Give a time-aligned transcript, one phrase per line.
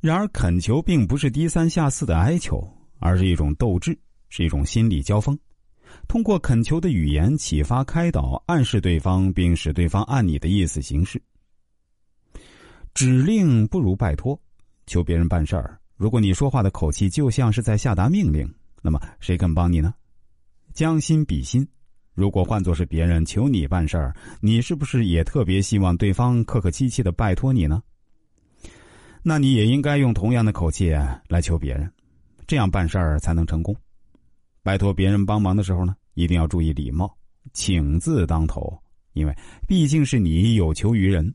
[0.00, 2.66] 然而，恳求并不是低三下四的哀求，
[2.98, 3.96] 而是一种斗志，
[4.30, 5.38] 是一种心理交锋。
[6.08, 11.20] 通过恳求的语言启发、开导、暗示对方，并使对方按你的意思行事。
[12.94, 14.40] 指令不如拜托，
[14.86, 15.78] 求别人办事儿。
[15.96, 19.92] 如果你说话的口气就像是在下达命令，那么谁肯帮你呢？
[20.72, 21.66] 将心比心，
[22.14, 27.82] 如果换作是别人求你办事儿，你是不是也特别希望对方客客气气的拜托你呢？
[29.22, 30.90] 那你也应该用同样的口气
[31.28, 31.90] 来求别人，
[32.46, 33.76] 这样办事儿才能成功。
[34.62, 37.14] 拜托别人帮忙的时候呢，一定要注意礼貌，
[37.52, 38.78] 请字当头，
[39.12, 39.36] 因为
[39.68, 41.34] 毕竟是你有求于人。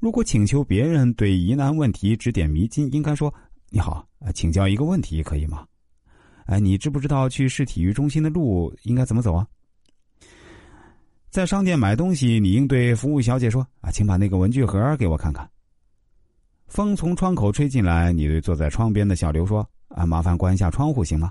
[0.00, 3.32] 如果请求别人对疑难问题指点迷津，应该说
[3.70, 5.66] ：“你好，请教一个问题，可以吗？”
[6.46, 9.46] 哎，你知不知道去市体育中心的路应该怎么走啊？
[11.30, 15.48] 在商店买东西，你应对服务小姐说：“啊，请把那个文具盒给我看看。”
[16.72, 19.60] 风从窗口吹进来，你对坐在窗边的小刘说
[19.94, 21.30] ：“啊，麻烦关一下窗户，行吗？”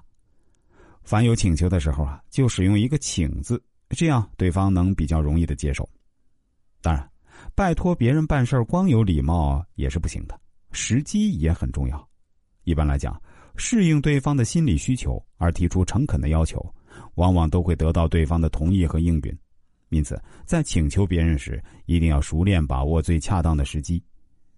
[1.02, 5.90] 凡有请求的时候啊，就使用一个“请”字，这样对方能比较容易的接受。
[6.80, 7.10] 当然，
[7.56, 10.40] 拜托别人办事光有礼貌也是不行的，
[10.74, 12.08] 时机也很重要。
[12.64, 13.20] 一般来讲，
[13.56, 16.64] 适应对方的心理需求而提出诚恳的要求，
[17.16, 19.36] 往往都会得到对方的同意和应允。
[19.90, 24.00] 因此，在请求别人时，一定要熟练把握最恰当的时机。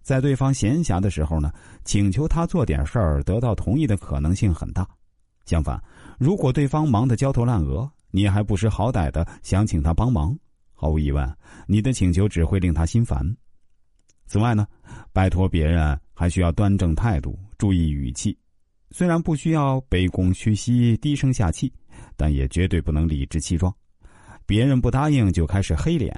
[0.04, 1.50] 在对方闲暇的时候呢，
[1.84, 4.86] 请求他做点事儿，得到同意的可能性很大。
[5.46, 5.82] 相反，
[6.18, 10.38] 如果对方忙得焦头烂额，你还不识好歹的想请他帮忙，
[10.74, 13.24] 毫无疑问，你的请求只会令他心烦。
[14.26, 14.66] 此外呢，
[15.12, 18.36] 拜托别人还需要端正态度，注意语气。
[18.90, 21.72] 虽然不需要卑躬屈膝、低声下气，
[22.14, 23.74] 但也绝对不能理直气壮。
[24.46, 26.14] 别人不答应就开始黑脸。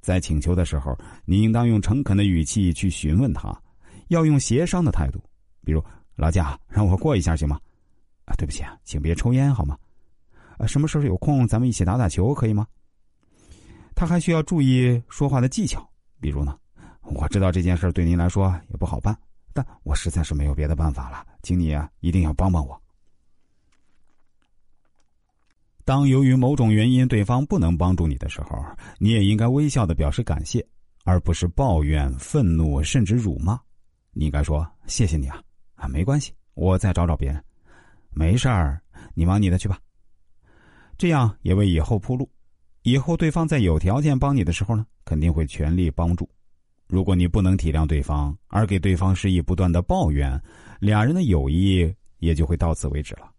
[0.00, 3.54] 在请求的时候，你应当用诚恳的语气去询问他，
[4.08, 5.22] 要用协商的态度，
[5.64, 5.82] 比如
[6.16, 7.60] “老贾，让我过一下行吗？”
[8.26, 9.76] 啊，对不起啊，请别抽烟好吗？
[10.58, 12.66] 啊，什么时候有空咱们一起打打球可以吗？
[13.94, 15.86] 他还需要注意说话的技巧，
[16.20, 16.56] 比如呢，
[17.02, 19.16] 我知道这件事对您来说也不好办，
[19.52, 22.80] 但我实在是没有别的办法了，请你啊一定要帮帮我。
[25.90, 28.64] 当由于某种原因对方不能帮助你的时候，
[29.00, 30.64] 你也应该微笑的表示感谢，
[31.02, 33.58] 而不是抱怨、愤怒甚至辱骂。
[34.12, 35.42] 你应该说：“谢谢你啊，
[35.74, 37.42] 啊，没关系，我再找找别人，
[38.10, 38.80] 没事儿，
[39.14, 39.80] 你忙你的去吧。”
[40.96, 42.30] 这样也为以后铺路。
[42.82, 46.30] 以后对方在有条件帮你的时候呢，肯定会全力帮助。
[46.86, 50.40] 如果你不能体谅对方，而给对方施以不断的抱怨，
[50.78, 53.29] 俩人的友谊也就会到此为止了。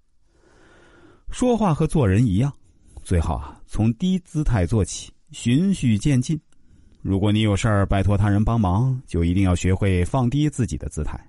[1.32, 2.54] 说话和做人一样，
[3.04, 6.40] 最好啊从低姿态做起，循序渐进。
[7.02, 11.20] 如果你有事儿拜托他人帮忙，就一定要学会放低自己的姿态。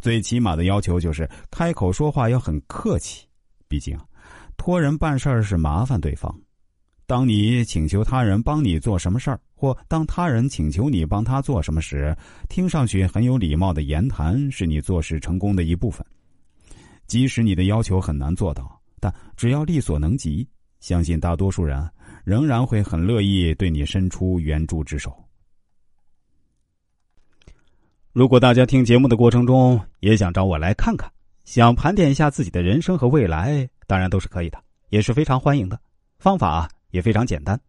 [0.00, 3.26] 最起码的要求就是开口说话要很客气。
[3.68, 3.96] 毕竟，
[4.56, 6.34] 托人办事儿是麻烦对方。
[7.06, 12.16] 当你请求他人帮你做什么事儿，或当他人请求你帮他做什么时，
[12.48, 16.04] 听上去很有礼貌的言谈是你做事成功的一部分。
[17.06, 18.81] 即使你的要求很难做到。
[19.02, 20.48] 但只要力所能及，
[20.78, 21.90] 相信大多数人
[22.22, 25.12] 仍然会很乐意对你伸出援助之手。
[28.12, 31.10] 如果大家听节目的过程中也想找我来看看，
[31.44, 35.76] 想盘点一下自己的人生和未来，当然都是可以的，也是非常欢迎的。
[36.20, 37.60] 方法也非常简单，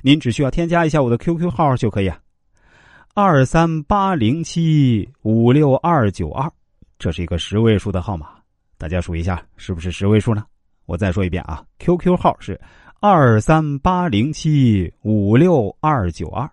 [0.00, 2.18] 您只需要添加一下我的 QQ 号就可以啊，
[3.12, 6.50] 二三八零七五六二九二，
[6.98, 8.30] 这是一个十位数的号码，
[8.78, 10.46] 大家数一下是不是十位数呢？
[10.86, 12.60] 我再说一遍啊，QQ 号是
[13.00, 16.48] 二三八零七五六二九二。